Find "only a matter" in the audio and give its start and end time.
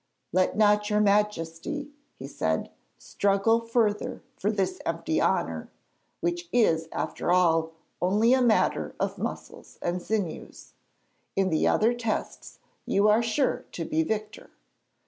8.01-8.95